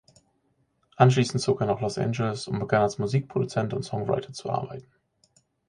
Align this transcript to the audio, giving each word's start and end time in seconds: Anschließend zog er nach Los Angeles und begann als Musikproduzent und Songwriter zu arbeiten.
Anschließend 0.95 1.43
zog 1.43 1.61
er 1.61 1.67
nach 1.67 1.79
Los 1.79 1.99
Angeles 1.99 2.47
und 2.47 2.57
begann 2.59 2.81
als 2.81 2.97
Musikproduzent 2.97 3.71
und 3.75 3.83
Songwriter 3.83 4.33
zu 4.33 4.49
arbeiten. 4.49 4.87